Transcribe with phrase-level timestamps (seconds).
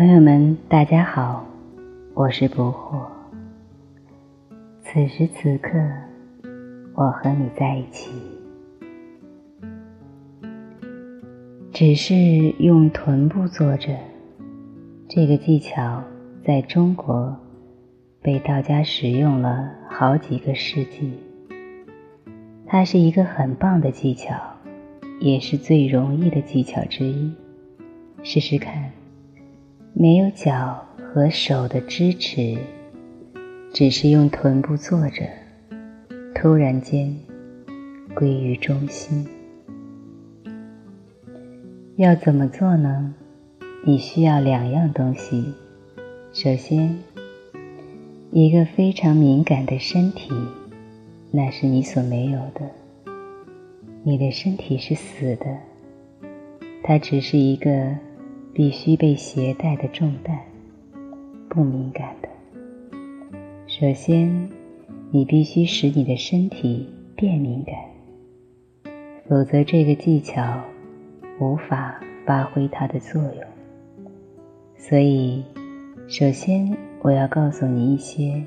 [0.00, 1.44] 朋友们，大家好，
[2.14, 3.04] 我是不惑。
[4.82, 5.78] 此时此刻，
[6.94, 8.10] 我和你在一起，
[11.70, 12.14] 只是
[12.60, 13.94] 用臀部坐着。
[15.06, 16.02] 这个技巧
[16.46, 17.36] 在中国
[18.22, 21.12] 被道家使用了好几个世纪。
[22.64, 24.34] 它是一个很棒的技巧，
[25.20, 27.30] 也是最容易的技巧之一。
[28.22, 28.90] 试试看。
[29.92, 32.56] 没有脚和手的支持，
[33.72, 35.28] 只是用臀部坐着，
[36.34, 37.14] 突然间
[38.14, 39.26] 归于中心。
[41.96, 43.14] 要怎么做呢？
[43.84, 45.52] 你需要两样东西。
[46.32, 46.96] 首先，
[48.30, 50.32] 一个非常敏感的身体，
[51.32, 52.60] 那是你所没有的。
[54.04, 55.58] 你的身体是死的，
[56.84, 57.96] 它只是一个。
[58.52, 60.38] 必须被携带的重担，
[61.48, 62.28] 不敏感的。
[63.66, 64.48] 首先，
[65.10, 67.74] 你必须使你的身体变敏感，
[69.28, 70.60] 否则这个技巧
[71.38, 73.44] 无法发挥它的作用。
[74.76, 75.44] 所以，
[76.08, 78.42] 首先我要告诉你一些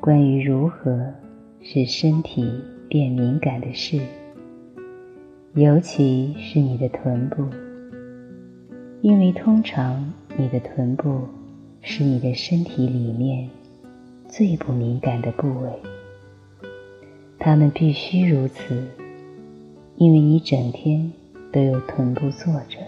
[0.00, 1.12] 关于如何
[1.60, 2.48] 使身体
[2.88, 4.00] 变敏感的事，
[5.54, 7.44] 尤其是你的臀部。
[9.02, 11.22] 因为通常你的臀部
[11.80, 13.50] 是你的身体里面
[14.28, 15.72] 最不敏感的部位，
[17.36, 18.86] 它们必须如此，
[19.96, 21.12] 因为你整天
[21.50, 22.78] 都有臀部坐着。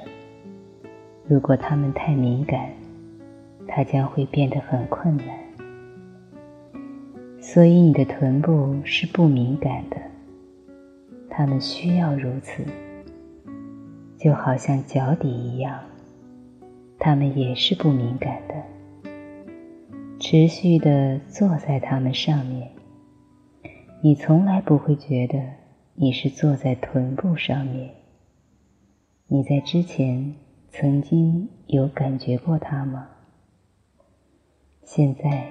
[1.26, 2.70] 如果它们太敏感，
[3.66, 5.26] 它将会变得很困难。
[7.40, 9.96] 所以你的臀部是不敏感的，
[11.28, 12.62] 它们需要如此，
[14.16, 15.76] 就好像脚底一样。
[17.04, 18.54] 他们也是不敏感的，
[20.18, 22.70] 持续的坐在他们上面，
[24.00, 25.38] 你从来不会觉得
[25.96, 27.90] 你是坐在臀部上面。
[29.26, 30.34] 你在之前
[30.70, 33.06] 曾经有感觉过它吗？
[34.82, 35.46] 现在，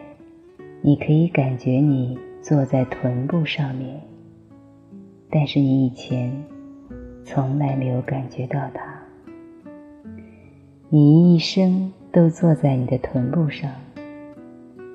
[0.81, 4.01] 你可以感觉你坐在臀部上面，
[5.29, 6.33] 但是你以前
[7.23, 9.03] 从来没有感觉到它。
[10.95, 13.67] 你一生都坐在你的臀部上，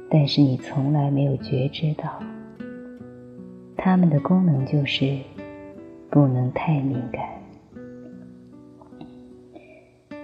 [0.08, 2.22] 但是你从来没有觉知到，
[3.76, 5.18] 它们的功能就是
[6.08, 7.24] 不能太敏感。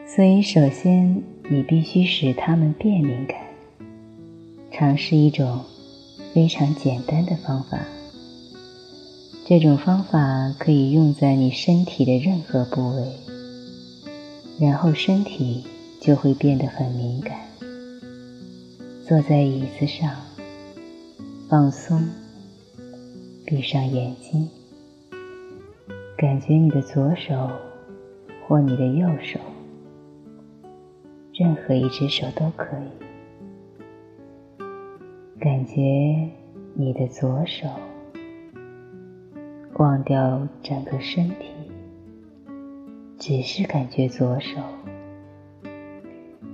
[0.07, 1.21] 所以，首先
[1.51, 3.37] 你必须使它们变敏感。
[4.71, 5.59] 尝试一种
[6.33, 7.81] 非常简单的方法，
[9.45, 13.34] 这种方法可以用在你身体的任何部位。
[14.61, 15.65] 然后身体
[16.01, 17.37] 就会变得很敏感。
[19.07, 20.11] 坐在椅子上，
[21.51, 22.09] 放松，
[23.45, 24.49] 闭上眼睛，
[26.17, 27.51] 感觉你的左手
[28.47, 29.39] 或你的右手，
[31.35, 32.89] 任何一只手都可以。
[35.39, 36.31] 感觉
[36.75, 37.69] 你的左手，
[39.75, 41.54] 忘掉整个身体。
[43.27, 44.61] 只是感觉左手，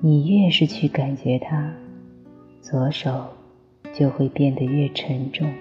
[0.01, 1.75] 你越是去感觉它，
[2.61, 3.27] 左手
[3.93, 5.53] 就会变得越沉重。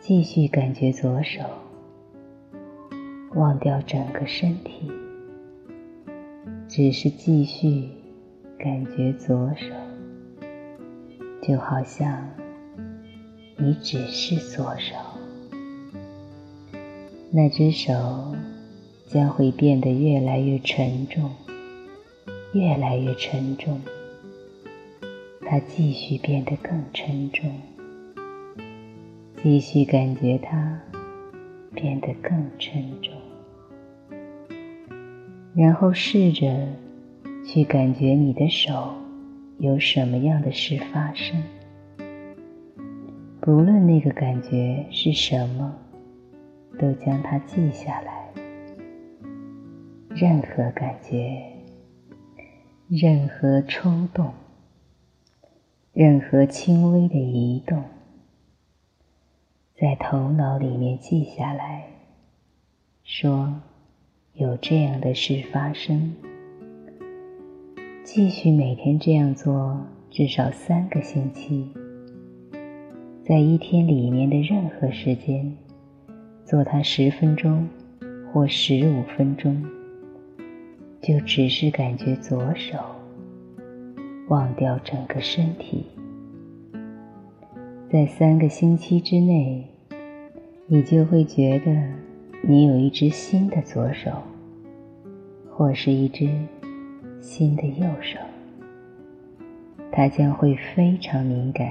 [0.00, 1.40] 继续感觉左手，
[3.36, 4.90] 忘掉整个身体，
[6.66, 7.88] 只是继续
[8.58, 9.72] 感觉左手，
[11.40, 12.28] 就好像
[13.56, 14.96] 你只是左手，
[17.30, 17.94] 那只手。
[19.06, 21.30] 将会变得越来越沉重，
[22.52, 23.80] 越来越沉重。
[25.48, 27.48] 它继续变得更沉重，
[29.42, 30.80] 继续感觉它
[31.72, 33.12] 变得更沉重。
[35.54, 36.66] 然后试着
[37.46, 38.92] 去感觉你的手
[39.58, 41.40] 有什么样的事发生，
[43.40, 45.72] 不论那个感觉是什么，
[46.76, 48.25] 都将它记下来。
[50.18, 51.42] 任何感觉，
[52.88, 54.32] 任何抽动，
[55.92, 57.84] 任何轻微的移动，
[59.74, 61.84] 在头脑里面记下来，
[63.04, 63.60] 说
[64.32, 66.16] 有这样的事发生。
[68.02, 69.78] 继续每天这样做，
[70.10, 71.68] 至少三个星期，
[73.22, 75.54] 在一天里面的任何时间，
[76.42, 77.68] 做它十分钟
[78.32, 79.75] 或十五分钟。
[81.06, 82.76] 就只是感觉左手
[84.26, 85.86] 忘掉整个身体。
[87.88, 89.64] 在三个星期之内，
[90.66, 91.80] 你就会觉得
[92.42, 94.10] 你有一只新的左手，
[95.48, 96.28] 或是一只
[97.20, 98.18] 新的右手。
[99.92, 101.70] 它将会非常敏感，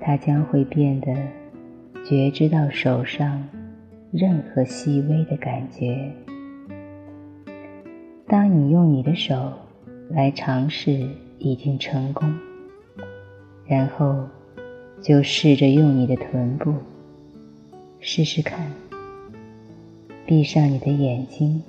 [0.00, 1.14] 它将会变得
[2.06, 3.46] 觉知到手上
[4.10, 6.10] 任何细微的感觉。
[8.28, 9.54] 当你用你的手
[10.10, 11.08] 来尝试
[11.38, 12.30] 已经成功，
[13.66, 14.28] 然后
[15.00, 16.74] 就试着用你的臀部
[18.00, 18.70] 试试看。
[20.26, 21.62] 闭上你的眼睛，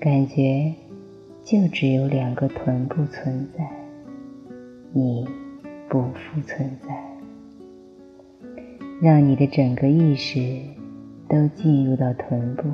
[0.00, 0.74] 感觉
[1.44, 3.64] 就只有两个臀部存在。
[4.92, 5.24] 你
[5.88, 7.16] 不复存在，
[9.00, 10.60] 让你的整个意识
[11.28, 12.64] 都进入到臀部，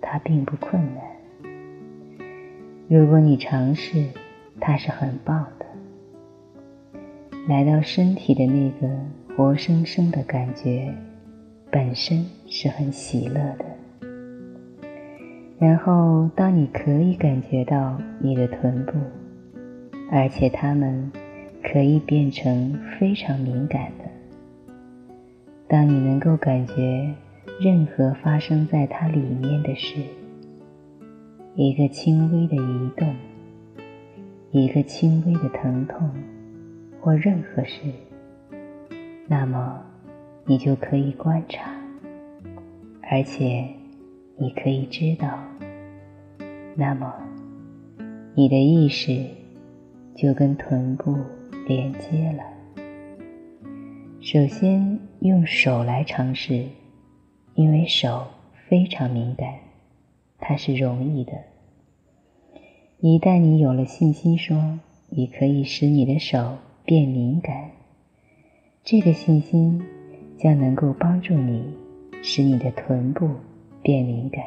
[0.00, 1.02] 它并不困难。
[2.94, 4.04] 如果你尝试，
[4.60, 5.64] 它是很棒的。
[7.48, 8.86] 来到身体的那个
[9.34, 10.92] 活生生的感觉，
[11.70, 13.64] 本身是很喜乐的。
[15.58, 18.92] 然后，当你可以感觉到你的臀部。
[20.10, 21.10] 而且它们
[21.62, 24.04] 可以变成非常敏感的。
[25.66, 27.10] 当你能够感觉
[27.58, 30.02] 任何发生在它里面的事，
[31.54, 33.14] 一个轻微的移动，
[34.50, 36.10] 一个轻微的疼痛，
[37.00, 37.80] 或任何事，
[39.28, 39.82] 那么
[40.44, 41.70] 你就可以观察，
[43.10, 43.66] 而且
[44.36, 45.38] 你可以知道，
[46.74, 47.12] 那么
[48.34, 49.24] 你的意识。
[50.14, 51.16] 就跟臀部
[51.66, 52.44] 连接了。
[54.20, 56.66] 首先用手来尝试，
[57.54, 58.26] 因为手
[58.68, 59.54] 非常敏感，
[60.42, 61.32] 它是容易的。
[62.98, 64.78] 一旦你有了信心，说
[65.08, 67.70] 你可以使你的手变敏感，
[68.84, 69.80] 这个信心
[70.36, 71.62] 将能够帮助你
[72.22, 73.30] 使你的臀部
[73.82, 74.44] 变敏感，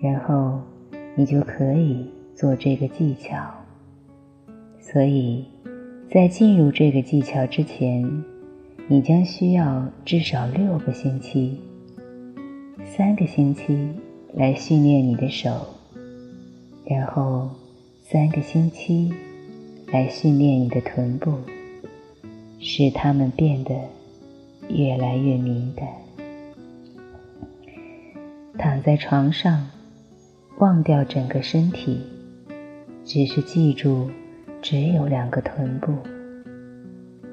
[0.00, 0.60] 然后
[1.16, 3.36] 你就可以做这个技巧。
[4.78, 5.44] 所以，
[6.08, 8.24] 在进入这个技巧之前，
[8.86, 11.60] 你将需要至少六个星期，
[12.84, 13.90] 三个星期
[14.36, 15.66] 来训练你的手，
[16.84, 17.48] 然后
[18.02, 19.10] 三个星期
[19.90, 21.32] 来训练你的臀部，
[22.60, 23.74] 使它们变得
[24.68, 25.88] 越来越敏感。
[28.58, 29.70] 躺在床上，
[30.58, 32.02] 忘掉整个身体，
[33.06, 34.10] 只是记住。
[34.62, 35.92] 只有两个臀部，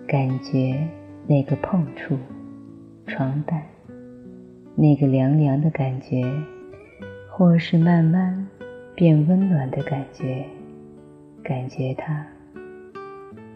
[0.06, 0.88] 感觉
[1.26, 2.16] 那个碰触
[3.08, 3.64] 床单，
[4.76, 6.22] 那个凉凉的感觉，
[7.36, 8.48] 或是慢慢
[8.94, 10.46] 变温暖的感觉，
[11.44, 12.24] 感觉它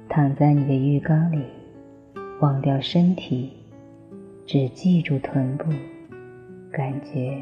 [0.10, 1.44] 躺在你的浴缸里，
[2.40, 3.52] 忘掉身体，
[4.48, 5.66] 只记住臀部，
[6.72, 7.38] 感觉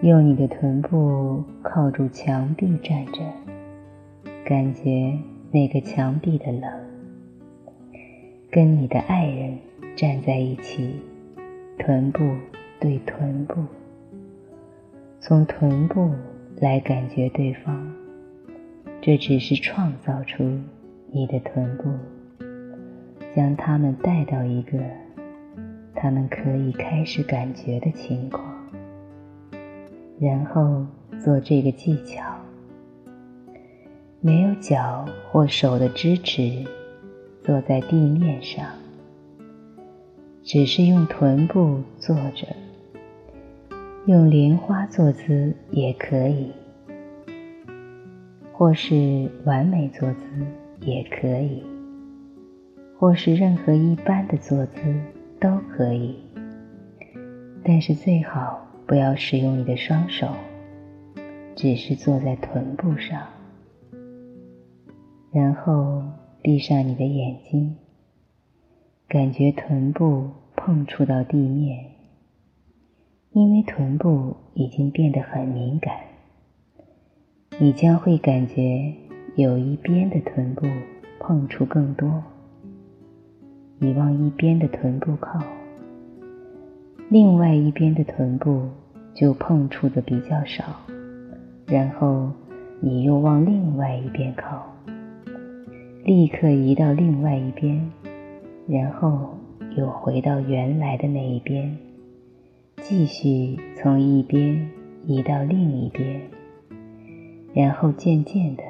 [0.00, 3.22] 用你的臀部靠住墙壁站着。
[4.44, 5.16] 感觉
[5.52, 6.68] 那个墙壁的冷，
[8.50, 9.56] 跟你的爱人
[9.94, 11.00] 站在一起，
[11.78, 12.34] 臀部
[12.80, 13.62] 对臀部，
[15.24, 16.10] 从臀部
[16.60, 17.92] 来感觉对方，
[19.00, 20.42] 这只是创造出
[21.12, 21.84] 你的臀部，
[23.32, 24.80] 将他们带到一个
[25.94, 28.44] 他们可以开始感觉的情况，
[30.18, 30.84] 然后
[31.20, 32.20] 做这个技巧。
[34.20, 36.64] 没有脚或手的支持，
[37.44, 38.66] 坐在地面上，
[40.42, 42.48] 只是用臀部坐着，
[44.06, 46.50] 用莲花坐姿也可以，
[48.52, 50.24] 或是完美坐姿
[50.80, 51.62] 也可以，
[52.98, 54.80] 或是任何一般的坐姿
[55.38, 56.16] 都可以，
[57.62, 60.26] 但是最好不要使用你的双手，
[61.54, 63.22] 只是坐在臀部上。
[65.30, 66.02] 然后
[66.42, 67.76] 闭上你的眼睛，
[69.08, 71.91] 感觉臀部碰触到地面，
[73.34, 75.94] 因为臀部已经变得很敏感，
[77.58, 78.92] 你将会感觉
[79.36, 80.66] 有一边的臀部
[81.18, 82.22] 碰触更多。
[83.78, 85.40] 你往一边的臀部靠，
[87.08, 88.68] 另外一边的臀部
[89.14, 90.64] 就碰触的比较少，
[91.66, 92.30] 然后
[92.80, 94.62] 你又往另外一边靠。
[96.04, 97.90] 立刻移到另外一边，
[98.68, 99.30] 然后
[99.74, 101.74] 又回到原来的那一边，
[102.84, 104.68] 继续从一边
[105.06, 106.20] 移到另一边。
[107.54, 108.62] 然后渐渐的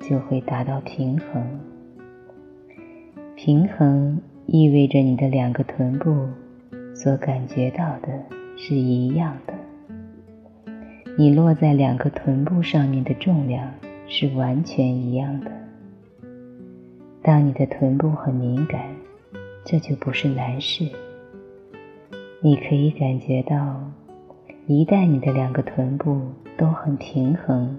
[0.00, 1.60] 就会达到平衡。
[3.34, 6.26] 平衡意味着你的两个臀部
[6.94, 8.08] 所感觉到的
[8.56, 9.52] 是一样的，
[11.18, 13.70] 你落在两个臀部上面的重量
[14.08, 15.52] 是完全一样的。
[17.22, 18.80] 当你的臀部很敏感，
[19.62, 20.88] 这就不是难事。
[22.46, 23.90] 你可以感觉到，
[24.68, 26.20] 一旦你的两个臀部
[26.56, 27.76] 都很平衡，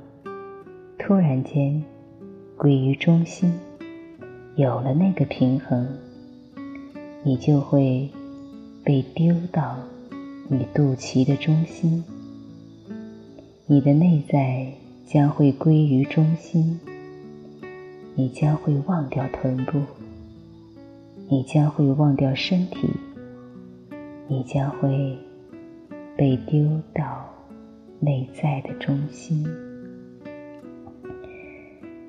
[1.00, 1.82] 突然间
[2.58, 3.50] 归于中心，
[4.58, 5.88] 有了那个平衡，
[7.24, 8.10] 你就会
[8.84, 9.78] 被丢到
[10.50, 12.04] 你肚脐的中心，
[13.68, 14.70] 你的内在
[15.06, 16.78] 将会归于中心。
[18.16, 19.80] 你将会忘掉臀部，
[21.30, 22.90] 你将会忘掉身体，
[24.28, 25.18] 你将会
[26.16, 27.28] 被丢到
[28.00, 29.48] 内在的中心。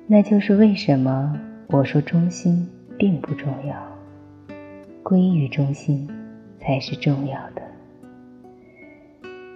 [0.07, 3.75] 那就是为什么我说中心并不重要，
[5.03, 6.09] 归于中心
[6.59, 7.61] 才是重要的。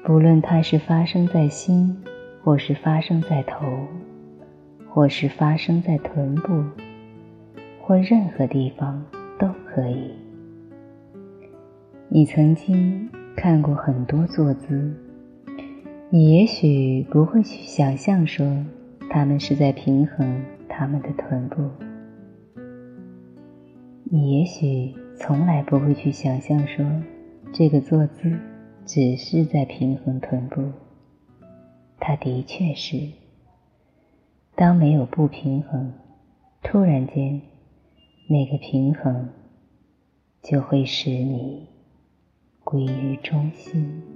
[0.04, 1.98] 不论它是发生在心，
[2.44, 3.66] 或是发生在头。
[4.96, 6.64] 或是发生在臀部，
[7.82, 9.04] 或任何地方
[9.40, 10.14] 都可以。
[12.16, 14.96] 你曾经看过很多坐姿，
[16.12, 18.64] 你也许不会去想象说
[19.10, 21.72] 他们是在平衡他们的臀部，
[24.04, 26.86] 你也许从来不会去想象说
[27.52, 28.38] 这个坐姿
[28.86, 30.62] 只是在平衡臀部，
[32.00, 32.96] 它的确是。
[34.54, 35.92] 当没有不平衡，
[36.62, 37.42] 突然间，
[38.28, 39.30] 那个平衡
[40.44, 41.73] 就会使你
[42.74, 44.13] 归于中心。